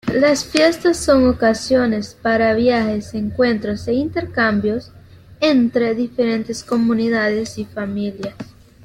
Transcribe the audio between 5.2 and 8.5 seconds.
entre diferentes comunidades y familias.